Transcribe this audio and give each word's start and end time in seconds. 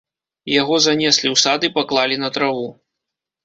Яго 0.61 0.75
занеслі 0.85 1.27
ў 1.33 1.43
сад 1.43 1.59
і 1.71 1.73
паклалі 1.77 2.21
на 2.25 2.29
траву. 2.41 2.69